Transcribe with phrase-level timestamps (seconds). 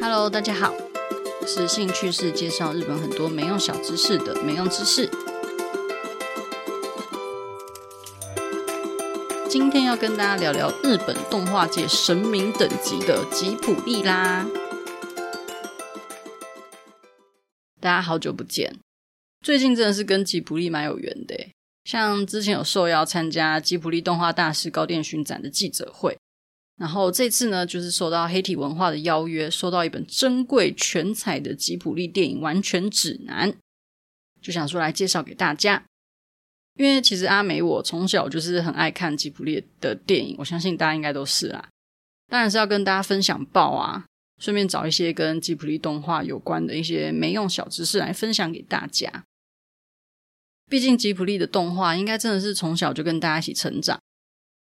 [0.00, 0.72] Hello，大家好，
[1.44, 5.10] 是兴趣是介绍日本很多没用小知识的没用知识。
[9.48, 14.46] 今天要跟大家聊聊日本动画界神明等级的吉普力啦。
[17.80, 18.78] 大家好久不见，
[19.40, 21.34] 最近真的是跟吉普力蛮有缘的，
[21.84, 26.17] 像之前有受邀参加吉普力动画大师高电勋展的记者会。
[26.78, 33.52] 然后这次呢，就是受到黑体文化的邀约，收到一本珍贵全彩的吉卜力电影完全指南，
[34.40, 35.84] 就想说来介绍给大家。
[36.76, 41.68] 因为其实阿美我从小就是很爱看吉卜力的电影，我相信大家应该都是啦。
[42.28, 44.04] 当然是要跟大家分享报啊，
[44.38, 49.24] 顺便找一些跟吉卜力动画有关的一些没用小知识来分享给大家。
[50.70, 53.98] 毕竟吉卜力的动画应该真的是从小就跟大家一起成长。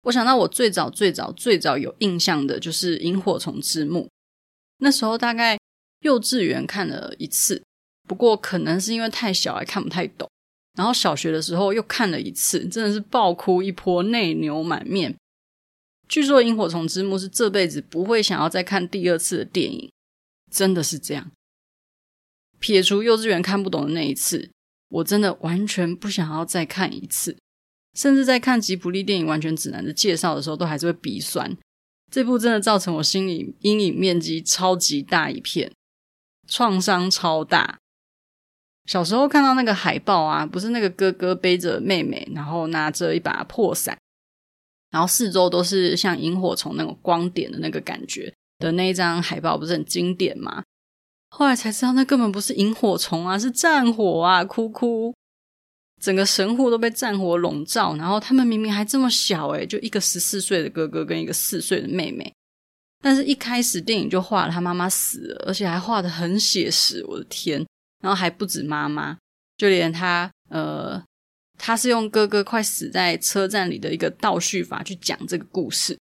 [0.03, 4.05] 我想到我最早最早最早有印象的就是《萤火虫之墓》，
[4.77, 5.57] 那时候大概
[6.01, 7.63] 幼稚园看了一次，
[8.07, 10.29] 不过可能是因为太小还看不太懂。
[10.77, 15.17] 然后小学的时候又看了一次，真的是爆哭一波，泪流满面。
[16.07, 19.91] 据说《萤火虫之墓》是这辈子不会想要再看第二次的电影，
[20.49, 21.29] 真的是这样。
[22.59, 24.49] 撇除幼稚园看不懂的那一次，
[24.87, 27.37] 我真的完全不想要再看一次。
[27.95, 31.57] 甚至在看吉卜力电影完全指南的介绍的时候，都还是会鼻酸。
[32.11, 35.71] 这部真的造成我心里阴影面积超级大一片，
[36.47, 37.77] 创伤超大。
[38.85, 43.95] 小时候看到那个海报啊，不是那个哥哥背着妹妹，然后拿着一把破伞，
[44.89, 50.63] 然后四周都是像萤火虫那种光点的那个感觉的那一张海报，不是很经典吗？
[51.29, 54.43] 后来才知道那根本不是萤火虫啊，是战火啊！
[54.43, 55.13] 哭哭。
[55.99, 62.33] 整个神户都被战火笼罩，然后他们明明还这么小，诶，就一个十四岁的哥哥跟一个四岁的妹妹，
[63.03, 67.65] 但是一开始电影就画了他妈妈死了，而且还画的很写实，我的天！
[68.01, 69.17] 然后还不止妈妈，
[69.57, 71.03] 就连他，呃，
[71.57, 75.99] 他是用哥哥快死在车站里的一个倒叙法去讲这个故事，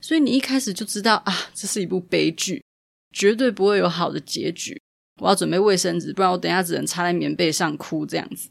[0.00, 2.62] 所以你一开始就知道啊，这是一部悲剧，
[3.10, 4.80] 绝对不会有好的结局。
[5.20, 8.48] 我要准备卫生纸，不然我等一下只能插在棉被上哭这样子。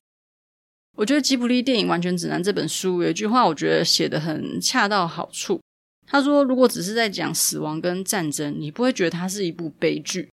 [0.97, 5.59] 我觉得《吉卜力电影完全指南》这本书有一句话，我觉得写得很恰到好处。
[6.05, 10.29] 他说：“如果只是在讲死亡跟战争，你不会觉得它是一部悲剧。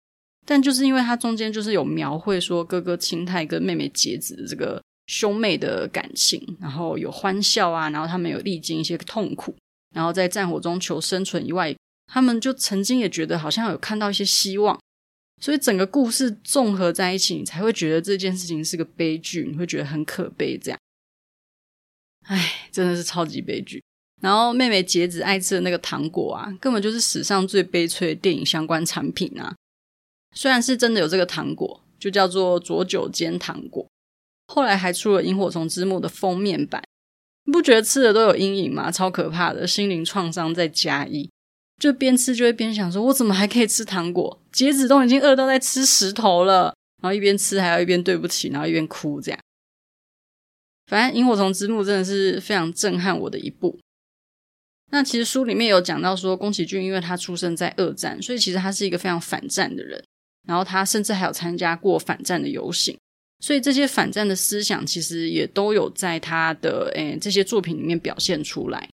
[0.46, 9.54] 但就是因为它中间就是有描绘说哥哥清太跟妹妹节子的这个兄妹的感情，然后有欢笑啊，然后他们有历经一些痛苦，
[9.94, 11.76] 然后在战火中求生存以外，
[12.08, 14.80] 他们就曾经也觉得好像有看到一些希望。”
[15.42, 20.58] 所以整个故事综合在一起，你才会觉得这件事情是个悲剧，你会觉得很可悲。
[20.58, 20.80] 这样，
[22.24, 23.84] 唉，真的是超级悲剧。
[24.22, 29.54] 然后妹妹节子爱吃的那个糖果啊，根本就是史上最悲催的电影相关产品啊。
[30.34, 33.86] 虽然是真的有这个糖果，就叫做佐久间糖果，
[34.48, 36.82] 后来还出了《萤火虫之墓》的封面版，
[37.44, 38.90] 你不觉得吃的都有阴影吗？
[38.90, 41.30] 超可怕的，心灵创伤再加一。
[41.78, 44.42] 就边吃就会边想说，我怎么还可以吃糖果？
[44.52, 49.40] 节子都已经饿到在吃石头了，然后一边吃还要一边对不起，然后一边哭，这样。
[50.88, 53.80] 反正《萤火虫之墓》真的是非常震撼我的一部。
[54.92, 60.04] 那其实书里面有讲到说，宫崎骏因为他出生在二战，所以其实他是一个非常反战的人。
[60.48, 62.96] 然后他甚至还有参加过反战的游行，
[63.40, 68.88] 所以这些反战的思想其实也都有在他的诶这些作品里面表现出来。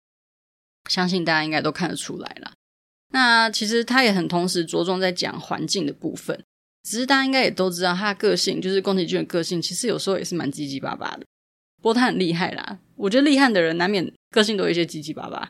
[0.91, 2.53] 相信大家应该都看得出来了。
[3.11, 6.45] 那其实他也很同时着重在讲环境的部分，
[6.83, 11.25] 只是大家应该也都知道，他的个性就是宫崎骏的个性，其实有时候也是蛮叽叽巴巴的。
[11.79, 15.49] 不过他很厉害啦，我觉得厉害的人难免个性都有一些叽叽巴巴。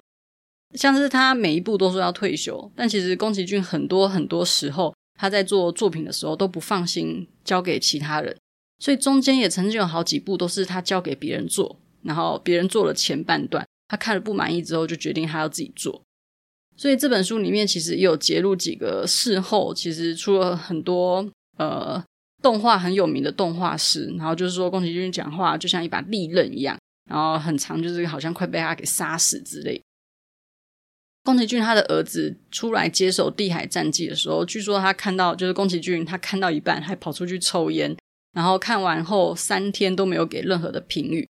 [0.75, 8.37] 像是他每一部都说要退休，但其实宫崎骏很多很多时候他在做作品的时候都不放心交给其他人，
[8.79, 16.03] 所以中间也曾经有好几部都是他交给别人做，然后别人做了前半段，他看了不满意之后就决定他要自己做。
[16.79, 22.03] 所以这本书里面其实也有揭露几个事后，其实出了很多呃
[22.41, 26.79] 动画很有名的动画师，然后就是说宫崎骏讲话就像一把利刃一样，
[27.11, 29.83] 然后很长，就是好像快被他给杀死之类。
[31.25, 37.95] 宫崎骏他的儿子出来接手《地海战记》的时候，据说他看到就是宫崎骏他看到一半还跑出去抽烟，
[38.33, 41.29] 然后看完后三天都没有给任何的评语，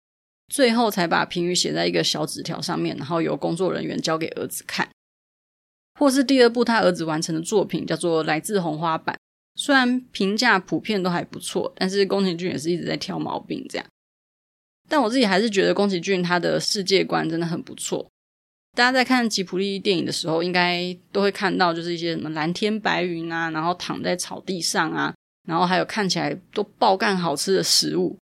[0.54, 4.88] 最后才把评语写在一个小纸条上面，然后由工作人员交给儿子看。
[5.98, 9.16] 或是第二部他儿子完成的作品叫做《来自红花坂》，
[9.56, 13.88] 虽然评价普遍都还不错，但是宫崎骏也是一直在挑毛病这样。
[14.88, 18.08] 但我自己还是觉得宫崎骏他的世界观真的很不错。
[18.76, 25.14] 大家在看吉卜力电影的时候，应该都会看到，就是一些什么蓝天白云啊，然后躺在草地上啊，
[25.48, 28.16] 然后还有看起来都爆干好吃的食物。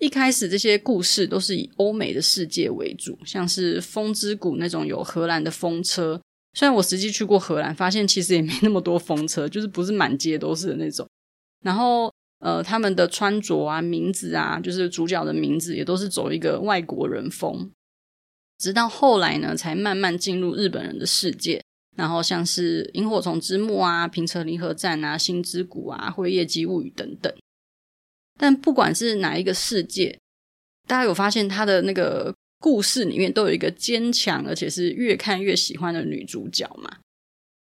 [0.00, 6.20] 一开始这些故事都是以欧美的世界为主，像是《风之谷》那种有荷兰的风车。
[6.54, 11.06] 虽然我实际去过荷兰，发现其实也没那么多风车，就是不是满街都是的那种。
[11.62, 17.70] 然后呃，他们的穿着啊、名字啊，就是主角的名字也都是走一个外国人风。
[18.58, 21.60] 直到后来呢，才慢慢进入日本人的世界。
[21.96, 27.32] 然后像是《萤火虫之墓》啊、《平成离合战》啊、《星之谷》啊、《辉夜姬物语》等等。
[28.36, 30.18] 但不管是哪一个世界，
[30.88, 32.34] 大家有发现他的那个
[32.64, 36.90] 故事里面都有一个坚强而且是越看越喜欢的女主角嘛？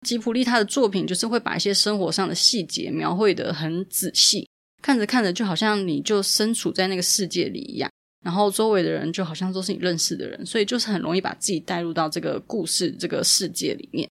[0.04, 4.48] 吉普力他的作品就是会把一些生活上的细节描绘得很仔细，
[4.82, 7.88] 看着看着就好像你就身处在那个世界里一样。
[8.24, 14.10] 然后周围的人就好像都是你认识的人，所以就是很容易把自己带入到这个故事、这个世界里面。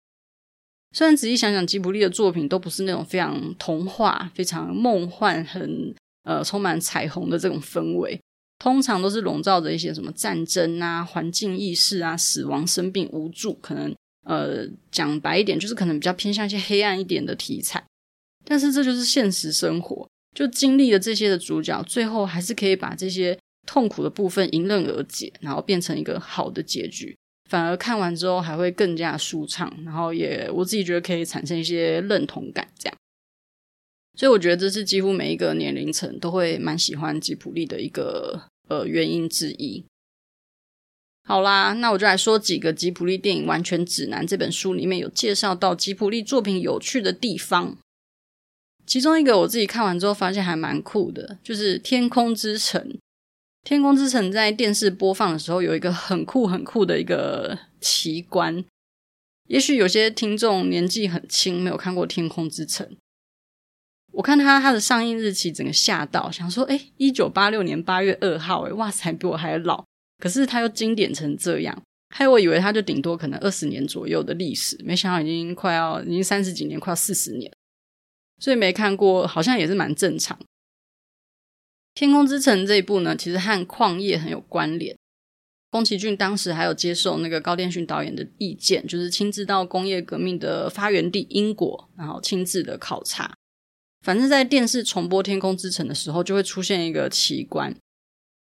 [0.96, 8.18] 虽然仔细想想，吉卜力的作品都不是那种非常童话、非常梦幻、很呃充满彩虹的这种氛围，
[8.62, 13.92] 通常都是笼罩着一些什么战争啊、环境意识啊、死亡、生病、无助，可能
[14.24, 17.84] 呃讲白一点，就是可能比较偏向一些黑暗一点的题材。
[18.46, 23.36] 但是这就是现实生活，就经历了这些的主角，最后还是可以把这些。
[23.68, 27.16] 痛苦的部分迎刃而解，然后变成一个好的结局，
[27.48, 32.98] 反而看完之后还会更加舒畅，然后也我自己觉得可以产生一些认同感，这样。
[34.18, 39.86] 所以我觉得这是几乎每一个年龄层都会蛮喜欢吉普力的一个呃原因之一。
[41.24, 47.78] 好啦，那我就来说几个《吉普力电影完全指南》这本书里面有介绍到吉普力作品有趣的地方。
[48.86, 52.81] 其中一个我自己看完之后发现还蛮酷的，就是《天空之城》。
[53.63, 58.66] 《天空之城》在电视播放的时候，有一个很酷很酷的一个奇观。
[59.48, 62.88] 也许有些听众年纪很轻，没有看过《天空之城》。
[64.12, 69.84] 我看他他的上映日期，整个吓到，想说：诶，一九八六年八月二号，诶，哇塞，比我还老。
[70.19, 77.52] 可是他又经典成这样，害我以为他就顶多可能二十年左右的历史，没想到已经快要已经三十几年，快要四十年。
[78.40, 80.38] 所以没看过，好像也是蛮正常。
[81.94, 84.96] 《天空之城》这一部呢，其实和矿业很有关联。
[85.69, 93.34] 宫崎骏当时还有接受那个高电勋导演的意见，就是亲自到工业革命的发源地英国，然后亲自的考察。
[94.01, 97.75] 反正，在电视重播《天空之城》的时候，就会出现一个奇观，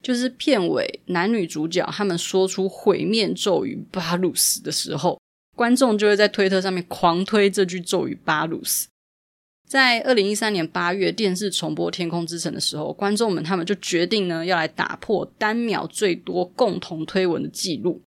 [0.04, 5.18] 就是片尾男女主角他们说出毁灭咒语“巴鲁斯”的时候，
[5.56, 8.88] 观众就会在推特上面狂推这句咒语“巴鲁斯”。
[9.66, 18.02] 在二零一三年八月电视重播《天空之城》的时候，观众们他们就决定呢，要来打破单秒最多共同推文的记录。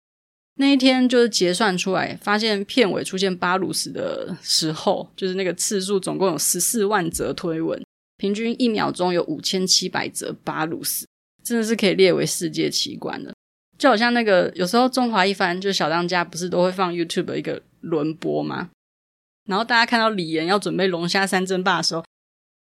[0.58, 7.82] 那一天就是结算出来，发现片尾出现巴鲁斯的时候，就是那个次数总共有十四万则推文，
[8.18, 11.06] 平均一秒钟有五千七百则巴鲁斯，
[11.44, 13.34] 真的是可以列为世界奇观的。
[13.78, 18.70] 就好像那个有时候中华一番就是小当家不是都会放 YouTube 的一个轮播吗？
[19.50, 22.06] 然后大家看到李岩要准备龙虾三争霸的时候，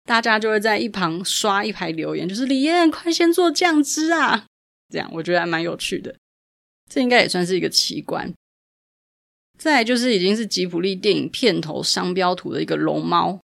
[0.04, 4.46] 大家就会在一旁刷一排留言，就是李岩快先做酱汁啊！
[4.92, 6.14] 这样我觉得还蛮有趣的，
[6.90, 8.32] 这应该也算是一个奇观。
[9.58, 13.40] 再来就是已经是吉普力电影片头商标图的一个龙猫，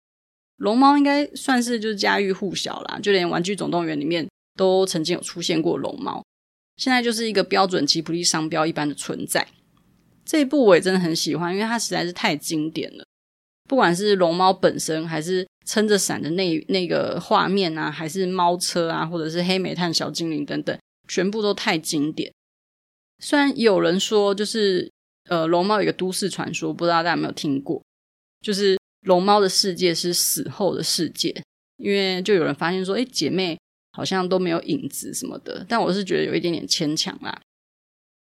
[0.57, 6.23] 龙猫应该算是就是家喻户晓啦，就连《玩具总动员》里面都曾经有出现过龙猫，
[6.77, 9.47] 现在就是一个标准吉普力商标一般的存在。
[10.25, 13.05] 这一部我也真的很喜欢，因为它实在是太经典了。
[13.67, 20.75] 不管是龙猫本身，还是撑着伞的那那个画面啊，还是猫车啊，或者是黑煤炭小精灵等等，
[21.07, 22.31] 全部都太经典。
[23.19, 24.91] 虽然有人说，就是
[25.29, 27.83] 呃，龙猫有一个都市传说，不知道大家有没有听过，
[28.41, 31.43] 就是龙猫的世界是死后的世界，
[31.77, 33.57] 因为就有人发现说，诶，姐妹
[33.91, 35.65] 好像都没有影子什么的。
[35.69, 37.39] 但我是觉得有一点点牵强啦。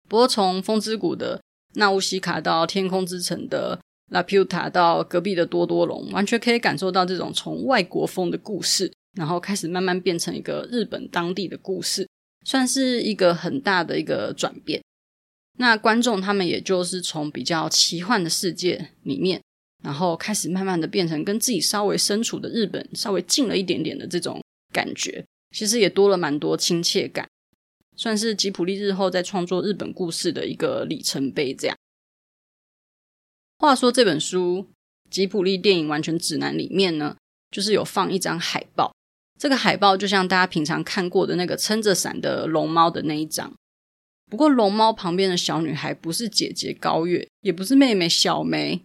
[0.08, 1.42] 不过从风之谷的
[1.76, 3.80] 纳乌西卡到天空之城的。
[4.12, 12.08] 拉皮乌塔到隔壁的多多龙，完全可以感受到这种从外国风的故事，然后开始慢慢变成一个日本当地的故事，
[12.44, 14.82] 算是一个很大的一个转变。
[15.60, 19.42] 那观众他们也就是从比较奇幻的世界里面，
[19.84, 27.30] 然后开始慢慢的变成跟自己稍微身处的日本稍微近了一点点的这种感觉，其实也多了蛮多亲切感，
[27.96, 31.78] 算是吉卜力日后在创作日本故事的一个里程碑，这样。
[33.60, 34.68] 话说这本书
[35.12, 37.16] 《吉卜力电影完全指南》里面呢，
[37.52, 38.92] 就是有放一张海报。
[39.44, 43.54] 这个海报就像大家平常看过的那个撑着伞的龙猫的那一张。
[44.32, 48.82] 不过龙猫旁边的小女孩不是姐姐高月，也不是妹妹小梅，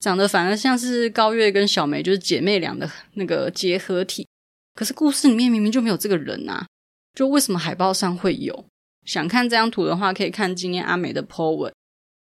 [0.00, 4.26] 长得反而像是高月跟小梅就是姐妹俩的那个结合体。
[4.74, 6.66] 可是故事里面明明就没有这个人啊，
[7.14, 8.64] 就为什么海报上会有？
[9.06, 11.72] 想看这张图的话，可以看今天阿梅的 po 文。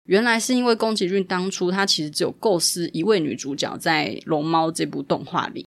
[0.06, 5.68] 原来是因为宫崎骏当初他其实只有构思一位女主角在《龙猫》这部动画里，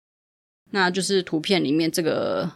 [0.71, 2.51] 那就是图片里面这个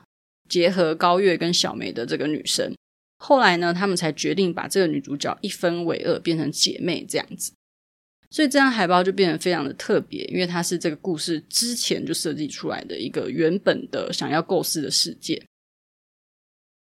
[0.49, 2.73] 结合高月跟小梅的这个女生。
[3.17, 7.53] 后来呢，他们才决定把这个女主角一分为二，变成姐妹这样子。
[8.29, 15.43] 所以这张海报就变得非常的特别，因为它是这个故事之前就设计出来的一个原本的想要构思的世界。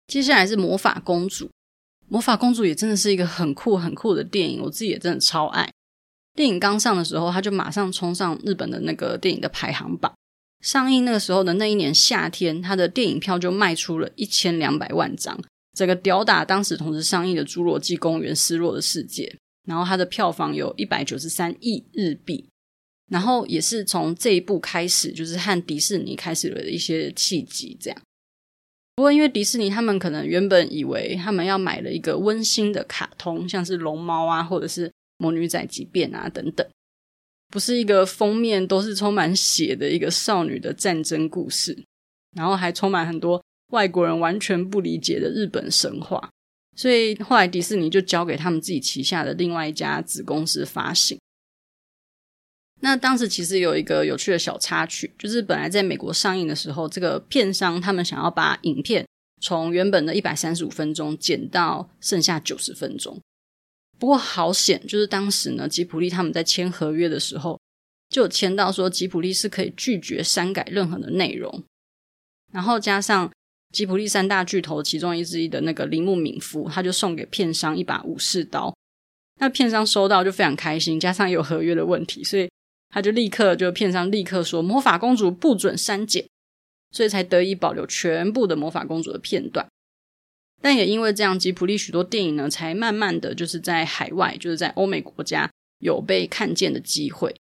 [0.07, 1.50] 接下来是魔法公主。
[2.07, 5.69] 魔法公主也真的是一个很酷很酷的电影，我自己也真的超爱。
[6.33, 10.13] 电影刚上的时候，它就马上冲上日本的那个电影的排行榜。
[10.62, 15.39] 上映那个时候的那一年夏天，它的电影票就卖出了一千两百万张，
[15.74, 19.24] 整个吊打当时同时上映的《侏罗纪公园：失落的世界》，
[19.68, 22.50] 然后它的票房有一百九十三亿日币，
[23.10, 28.01] 然后也是从这一部开始，就是和迪士尼开始了一些契机，这样。
[28.96, 36.68] 不过，因为迪士尼他们可能原本以为他们要买了一个温馨的卡通，像是龙猫啊，或者是魔女宅急便啊等等，
[37.50, 41.77] 不是一个封面都是充满血的一个少女的战争故事，
[42.38, 46.29] 然后还充满很多外国人完全不理解的日本神话，
[46.75, 51.18] 所以后来迪士尼就交给他们自己旗下的另外一家子公司发行。
[52.82, 59.06] 那当时其实有一个有趣的小插曲，就是本来在美国上映的时候，这个片商他们想要把影片
[59.41, 63.20] 从原本的一百三十五分钟剪到剩下九十分钟。
[64.00, 67.60] 不过好险，就是当时呢，吉普力他们在签合约的时候，
[68.10, 71.63] 就签到说吉普力是可以拒绝删改任何的内容。
[72.51, 73.32] 然后加上
[73.72, 78.74] 吉普力三大巨头其中一之一的那个铃木敏夫，他就送给片商一把武士刀。
[79.39, 82.50] 那片商收到就非常开心，加上有合约的问题，所以。
[82.91, 86.27] 他就立刻就片商立刻说魔法公主不准删减，
[86.89, 89.63] 所以才得以保留全部的魔法公主的片段。
[90.62, 95.50] 但也因为这样，吉普力许多电影呢，才慢慢的就是在海外，就是在欧美国家
[95.80, 97.36] 有被看见的机会。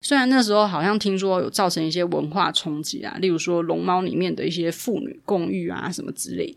[0.00, 6.56] 虽然那时候好像听说有造成一些文化冲击啊，例如说龙猫里面的一些妇女共浴啊什么之类。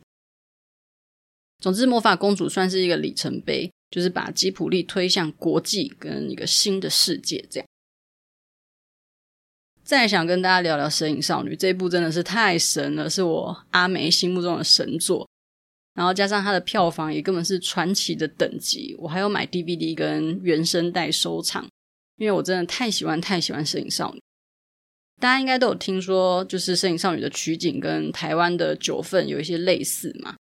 [1.59, 7.67] 总之，魔法公主算是一个里程碑，就是把吉普力推向国际跟一个新的世界这样。
[9.83, 15.27] 再想跟大家聊聊《神隐少女》这一部，真的是太神了，是我阿梅心目中的神作。
[15.93, 21.67] 然后加上它的票房也根本是传奇的等级，我还有买 DVD 跟原声带收藏，
[22.17, 24.19] 因为我真的太喜欢太喜欢《摄影少女》。
[25.19, 30.35] 大家应该都有听说，就是《摄影少女》的取景跟台湾的九份有一些类似嘛。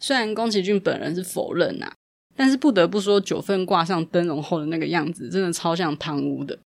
[0.00, 1.94] 虽然宫崎骏本人是否认、啊，
[2.36, 6.58] 但是不得不说，九份挂上灯笼后的那个样子，真的超像汤屋的。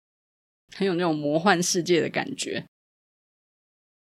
[0.75, 2.65] 很有那种魔幻世界的感觉。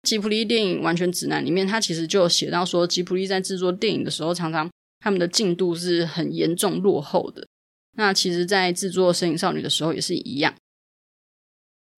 [0.04, 4.70] 吉卜力电影完全指南里面，它其实就有写到说，吉卜力在制作电影的时候，常常
[5.00, 7.46] 他们的进度是很严重落后的。
[7.96, 10.54] 那其实，在制作《身影少女》的时候也是一样，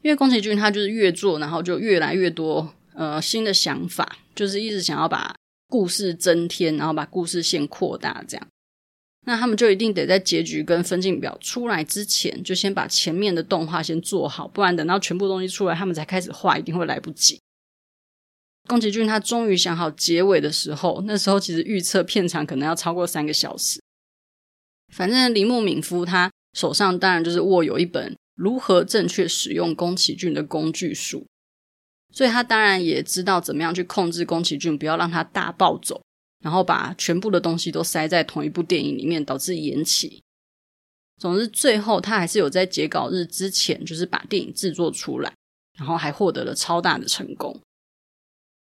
[0.03, 5.35] 因为宫崎骏他就是越做，然后就越来越多呃新的想法，就是一直想要把
[5.69, 8.47] 故事增添，然后把故事线扩大这样。
[9.27, 17.41] 那他们就一定得在结局跟分镜表出来之前，就先把前面的动画先做好，不然等到全部东西出来，他们才开始画，一定会来不及。
[18.67, 23.81] 宫崎骏他终于想好结尾的时候，那时候其实预测片长可能要超过三个小时。
[24.93, 31.27] 反正铃木敏夫他手上当然就是握有一本如何正确使用宫崎骏的工具书，
[32.13, 36.03] 所以他当然也知道怎么样去控制宫崎骏，不要让他大暴走。
[36.45, 40.23] 然后把全部的东西都塞在同一部电影里面，导致延期。
[41.17, 45.33] 总之，最后他还是有在截稿日之前，就是把电影制作出来，
[45.77, 47.59] 然后还获得了超大的成功。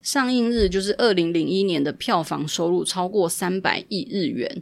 [0.06, 4.62] 上映日就是二零零一年的票房收入超过三百亿日元，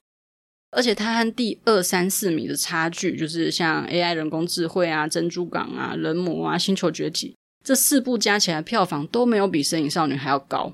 [0.71, 10.73] 而且它和第二三四名的差距，就是像 AI 人工智慧啊、珍珠港啊、人魔啊、星球崛起这四部加起来票房都没有比《神影少女》还要高，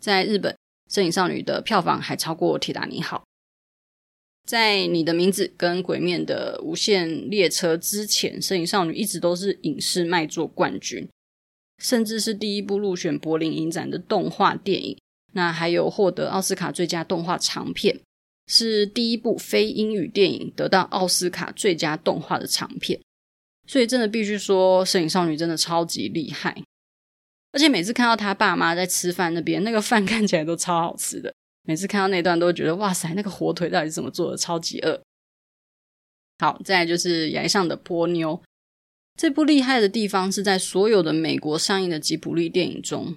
[0.00, 0.56] 在日本。
[0.94, 3.18] 《神影少女》的票房还超过《铁达尼号》。
[4.48, 11.08] 在《你的名字》跟《鬼面的无限列车》之前，《神影少女》一直都是影视卖座冠军，
[11.78, 14.96] 甚至是第一部入选柏林影展的动画电影。
[15.32, 18.00] 那还有获得奥斯卡最佳动画长片，
[18.46, 22.98] 是第一部非英语电影得到奥斯卡最佳动画的长片。
[23.66, 26.62] 所以，真的必须说，《摄影少女》真的超级厉害。
[27.52, 34.36] 而且每次看到他爸妈在吃饭那边，那个饭看起来都超好吃的，每次看到那段都会觉得哇塞，那个火腿到底是怎么做的？
[34.36, 35.02] 超级饿。
[36.38, 38.40] 好，再来就是崖上的波妞。
[39.16, 43.16] 这部厉害的地方是在所有的美国上映的吉卜力电影中，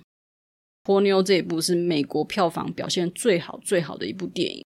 [0.83, 4.63] 波妞这一部是美国票房表现最好最好的一部电影。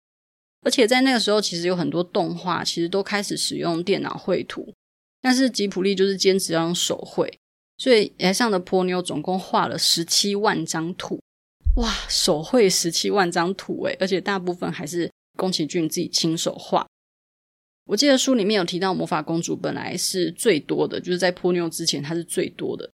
[0.62, 4.74] 而且在那个时候，其实有很多动画其实都开始使用电脑绘图，
[5.22, 7.32] 但是吉卜力就是坚持要用手绘，
[7.78, 11.20] 所以崖上的波妞总共画了十七万张图。
[11.76, 16.86] 哇，手绘十七万张图诶，而且大部分还是宫崎骏自己亲手画。
[17.90, 22.88] 我记得书里面有提到，魔法公主本来是最多的，就是在泼妞之前，它是最多的，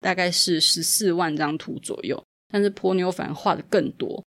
[0.00, 2.22] 大概是十四万张图左右。
[2.50, 4.24] 但是泼妞反而画的更多，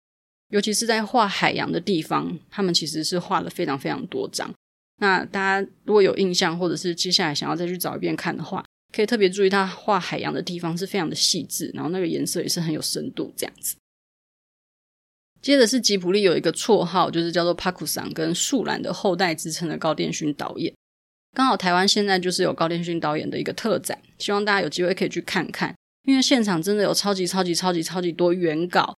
[0.49, 4.51] 尤其是在画海洋的地方，他们其实是画了非常非常多张。
[4.99, 13.75] 那大家如果有印象，或者是接下来想要再去找一遍看的话，可以特别注意，他画海洋的地方是非常的细致，然后那个颜色也是很有深度，这样子。
[15.47, 20.73] 接着是吉普力有一个绰号，就是叫做帕库桑，跟树懒的后代之称的高电勋导演。
[21.33, 25.73] 刚好台湾现在就是有高畑勋导演的一个特展，希望大家有机会可以去看看，
[26.03, 28.93] 因为现场真的有超级超级超级超级多原稿，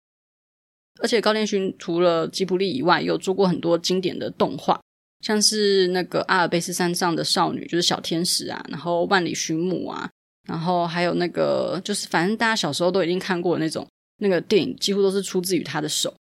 [1.02, 4.80] 而且高畑勋除了吉普力以外，有做过很多经典的动画，
[5.20, 10.10] 像是那个阿尔卑斯山上的少女，就是小天使啊，然后万里寻母啊，
[10.48, 13.86] 然后还有那个就是反正大家小时候都已经看过的那种
[14.20, 16.16] 那个电影，几乎都是出自于他的手。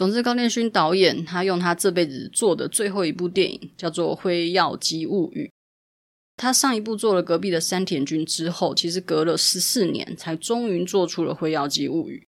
[0.00, 5.44] 总之，高畑勋导演他用他这辈子做的最后一部电影叫做《辉耀姬物语》。
[6.38, 12.26] 他上一部做了隔壁的山田君之后，其实隔了十四年才终于做出了《辉耀姬物语》。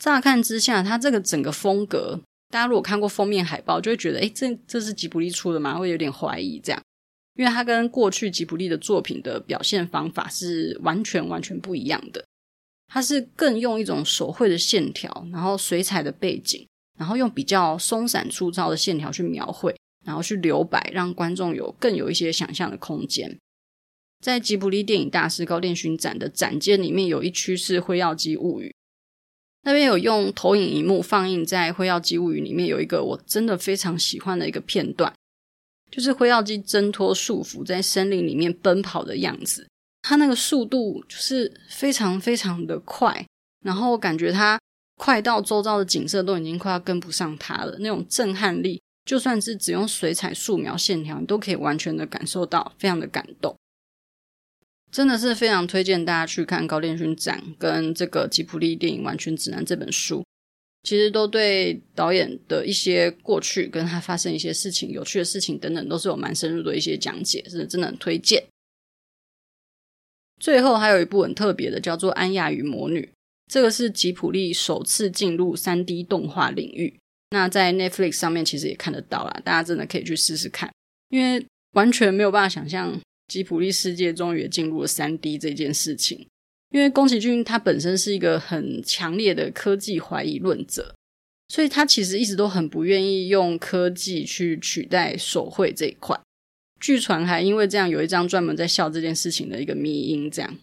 [0.00, 5.76] 乍看之下，他这个整个风格，大家如果看过封面海报，就会觉得，诶，这这是吉卜力出的吗？
[5.76, 6.80] 会有点怀疑这样，
[7.34, 12.24] 因为他跟过去吉卜力的作品的表现方法是完全完全不一样的。
[12.86, 16.64] 他是更用一种手绘的线条，然后水彩的背景。
[17.00, 23.38] 然后用比较松散粗糙的线条去描绘，然后去留白，让观众有更有一些想象的空间。
[24.22, 28.66] 在吉卜力电影大师高电勋展的展间里面，有一区是《辉耀姬物语》，
[29.62, 35.10] 那边有用投影萤幕放映在《辉耀姬物语》里面有一个我真的非常喜欢的一个片段，
[35.90, 39.66] 就是辉耀姬挣脱束缚在森林里面奔跑的样子。
[40.02, 43.26] 它那个速度就是非常非常的快，
[43.64, 44.60] 然后感觉它。
[45.00, 53.56] 快到周遭的景色都已经快要跟不上它了，那种震撼力，就算是只用水彩素描线条，你都可以完全的感受到，非常的感动。
[54.92, 60.22] 真的是非常推荐大家去看高畑勋展跟这个吉卜力电影完全指南这本书，
[60.82, 68.44] 其实都对导演的一些过去跟他发生一些事情、有趣的事情等等，都是有蛮深入的一些讲解，是真的很推荐。
[70.38, 73.00] 最后还有一部很特别的，叫做《安雅与魔女》。
[73.50, 76.94] 这个是吉普力首次进入三 D 动画领域，
[77.30, 80.72] 那在 Netflix 上面其实也看得到啦，大家真的可以去试试看，
[81.08, 86.24] 因为完全没有办法想象吉普力世界终于也进入了三 D 这件事情。
[86.70, 90.94] 因为宫崎骏他本身是一个很强烈的科技怀疑论者，
[91.48, 96.16] 所以他其实一直都很不愿意用科技去取代手绘这一块。
[96.78, 100.56] 据传还因为这样有一张专门在笑这件事情的一个迷因，这样。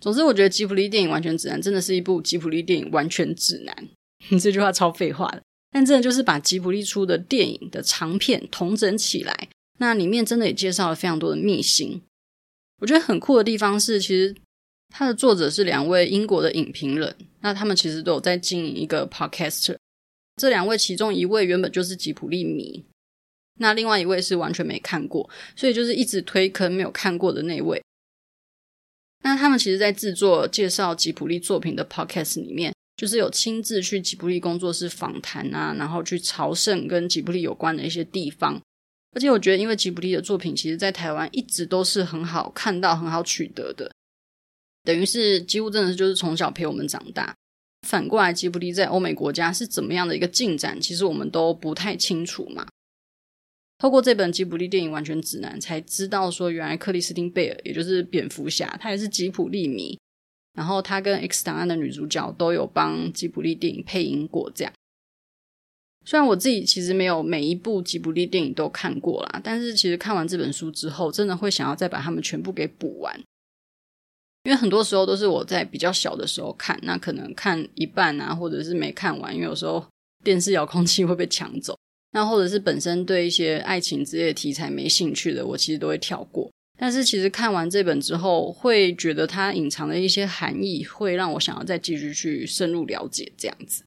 [0.00, 3.88] 总之，我觉得吉卜力电影完全指南真的是一部吉卜力电影完全指南。
[4.40, 9.48] 这句话超废话的，但真的就是把吉卜力出的电影的长片统整起来。
[9.78, 12.02] 那里面真的也介绍了非常多的秘辛。
[12.80, 14.34] 我觉得很酷的地方是，其实
[14.88, 19.76] 它的作者是两位英国的影评人，那他们其实都有在经营一个 podcaster。
[20.36, 22.84] 这两位其中一位原本就是吉卜力迷，
[23.60, 27.82] 那另外一位是完全没看过，所以就是一直推坑没有看过的那位。
[29.24, 38.60] 那他们其实，在制作介绍吉卜力作品的 podcast 里面，就是有亲自去吉卜力工作室访谈啊，然后去朝圣跟吉卜力有关的一些地方。
[39.16, 43.90] 而且我觉得，因为吉卜力的作品，其实在台湾一直都是很好看到、很好取得的，
[44.84, 47.34] 等于是几乎真的是就是从小陪我们长大。
[47.86, 52.66] 反过来，吉卜力在欧美国家是怎么样的一个进展，其实我们都不太清楚嘛。
[53.78, 59.98] 透过这本吉卜力电影完全指南，才知道说原来克里斯汀贝尔，也就是蝙蝠侠，他也是吉卜力迷。
[60.54, 64.50] 然后他跟《X 档案》的女主角都有帮吉卜力电影配音过。
[64.52, 64.72] 这样，
[66.04, 73.16] 虽然我自己其实没有每一部吉卜力电影都看过啦，但是其实看完这本书之后，真的会想要再把它们全部给补完。
[74.42, 79.86] 因为很多时候都是我在比较小的时候看，那可能看一半啊，或者是没看完，因为有时候
[80.24, 81.78] 电视遥控器会被抢走。
[82.12, 86.50] 那或者是本身对一些爱情之类的题材没兴趣的，我其实都会跳过。
[86.78, 93.84] 但是其实看完这本之后，会觉得它隐藏的一些含义，会让我想要再继续去深入了解这样子。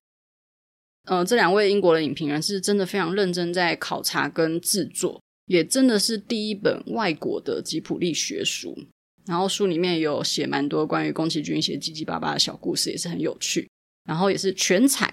[1.06, 8.78] 呃，这两位英国的影评人是真的非常认真在考察跟制作，也真的是第一本外国的吉普力学书。
[9.26, 13.68] 然后书里面有写蛮多关于宫崎骏一些七七八八的小故事，也是很有趣。
[14.04, 15.12] 然后也是全彩。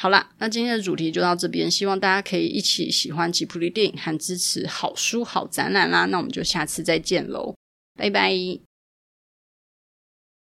[0.00, 6.04] 好啦，那今天的主题就到这边，希望大家可以一起喜欢吉普力电影和支持好书好展览啦。
[6.04, 7.56] 那我们就下次再见喽，
[7.98, 8.67] 拜拜。